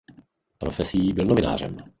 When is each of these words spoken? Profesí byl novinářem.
Profesí 0.57 1.13
byl 1.13 1.25
novinářem. 1.25 1.77